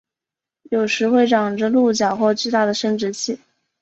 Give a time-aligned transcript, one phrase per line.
[0.71, 3.37] 有时会长着鹿角或巨大的生殖器。